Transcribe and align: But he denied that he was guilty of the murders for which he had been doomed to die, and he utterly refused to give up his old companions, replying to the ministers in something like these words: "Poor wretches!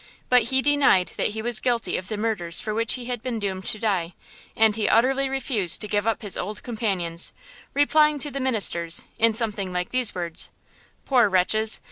But 0.29 0.45
he 0.49 0.63
denied 0.63 1.11
that 1.17 1.27
he 1.27 1.43
was 1.43 1.59
guilty 1.59 1.95
of 1.95 2.07
the 2.07 2.17
murders 2.17 2.59
for 2.59 2.73
which 2.73 2.93
he 2.93 3.05
had 3.05 3.21
been 3.21 3.37
doomed 3.37 3.67
to 3.67 3.77
die, 3.77 4.15
and 4.55 4.75
he 4.75 4.89
utterly 4.89 5.29
refused 5.29 5.79
to 5.81 5.87
give 5.87 6.07
up 6.07 6.23
his 6.23 6.35
old 6.35 6.63
companions, 6.63 7.33
replying 7.75 8.17
to 8.17 8.31
the 8.31 8.39
ministers 8.39 9.03
in 9.19 9.33
something 9.35 9.71
like 9.71 9.91
these 9.91 10.15
words: 10.15 10.49
"Poor 11.05 11.29
wretches! 11.29 11.79